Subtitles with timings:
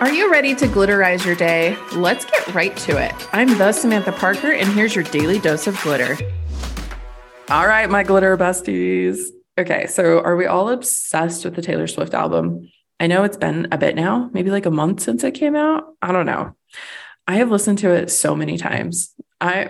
[0.00, 1.76] Are you ready to glitterize your day?
[1.92, 3.12] Let's get right to it.
[3.32, 6.16] I'm the Samantha Parker, and here's your daily dose of glitter.
[7.48, 9.18] All right, my glitter besties.
[9.58, 12.70] Okay, so are we all obsessed with the Taylor Swift album?
[13.00, 15.96] I know it's been a bit now, maybe like a month since it came out.
[16.00, 16.54] I don't know.
[17.26, 19.12] I have listened to it so many times.
[19.40, 19.68] I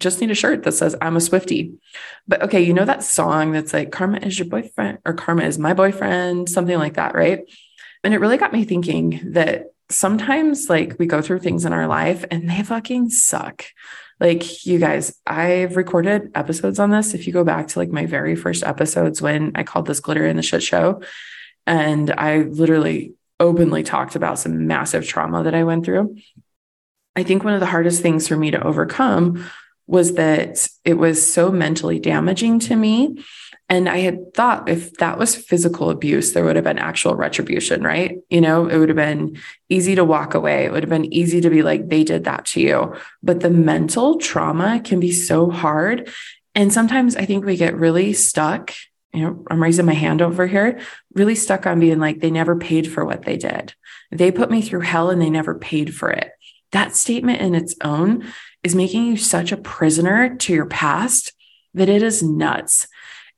[0.00, 1.74] just need a shirt that says I'm a Swifty.
[2.26, 5.56] But okay, you know that song that's like Karma is your boyfriend or Karma is
[5.56, 7.44] my boyfriend, something like that, right?
[8.04, 11.86] And it really got me thinking that sometimes like we go through things in our
[11.86, 13.64] life and they fucking suck.
[14.18, 17.14] Like you guys, I've recorded episodes on this.
[17.14, 20.26] If you go back to like my very first episodes when I called this glitter
[20.26, 21.02] in the shit show,
[21.66, 26.16] and I literally openly talked about some massive trauma that I went through.
[27.16, 29.44] I think one of the hardest things for me to overcome
[29.92, 33.16] was that it was so mentally damaging to me
[33.72, 37.82] and I had thought if that was physical abuse, there would have been actual retribution,
[37.82, 38.18] right?
[38.28, 39.38] You know, it would have been
[39.70, 40.66] easy to walk away.
[40.66, 42.94] It would have been easy to be like, they did that to you.
[43.22, 46.12] But the mental trauma can be so hard.
[46.54, 48.74] And sometimes I think we get really stuck.
[49.14, 50.80] You know, I'm raising my hand over here,
[51.14, 53.74] really stuck on being like, they never paid for what they did.
[54.10, 56.32] They put me through hell and they never paid for it.
[56.72, 61.32] That statement in its own is making you such a prisoner to your past
[61.74, 62.88] that it is nuts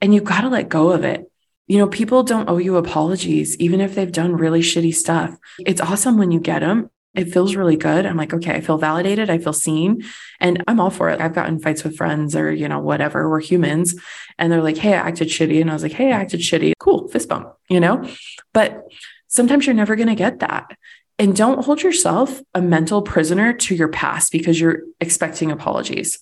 [0.00, 1.30] and you've got to let go of it.
[1.66, 5.36] You know, people don't owe you apologies, even if they've done really shitty stuff.
[5.60, 6.90] It's awesome when you get them.
[7.14, 8.04] It feels really good.
[8.04, 9.30] I'm like, okay, I feel validated.
[9.30, 10.04] I feel seen.
[10.40, 11.20] And I'm all for it.
[11.20, 13.30] I've gotten fights with friends or, you know, whatever.
[13.30, 13.94] We're humans.
[14.36, 15.60] And they're like, hey, I acted shitty.
[15.60, 16.72] And I was like, hey, I acted shitty.
[16.78, 17.08] Cool.
[17.08, 18.06] Fist bump, you know?
[18.52, 18.82] But
[19.28, 20.76] sometimes you're never going to get that.
[21.18, 26.18] And don't hold yourself a mental prisoner to your past because you're expecting apologies.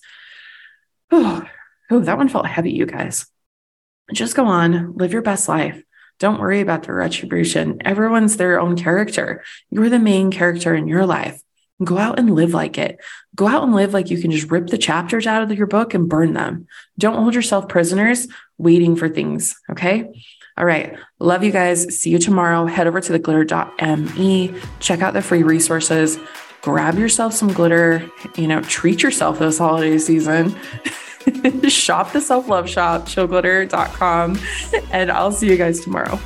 [1.11, 1.47] Oh,
[1.89, 3.25] that one felt heavy, you guys
[4.11, 5.81] just go on, live your best life.
[6.19, 7.79] Don't worry about the retribution.
[7.85, 9.43] Everyone's their own character.
[9.69, 11.41] You're the main character in your life.
[11.83, 12.99] Go out and live like it.
[13.35, 15.93] Go out and live like you can just rip the chapters out of your book
[15.93, 16.67] and burn them.
[16.97, 18.27] Don't hold yourself prisoners
[18.57, 19.55] waiting for things.
[19.71, 20.07] Okay.
[20.57, 20.95] All right.
[21.19, 21.99] Love you guys.
[21.99, 22.65] See you tomorrow.
[22.65, 24.55] Head over to the glitter.me.
[24.79, 26.19] Check out the free resources.
[26.61, 28.09] Grab yourself some glitter.
[28.35, 30.55] You know, treat yourself this holiday season.
[31.69, 34.39] shop the self love shop, chillglitter.com.
[34.91, 36.19] And I'll see you guys tomorrow.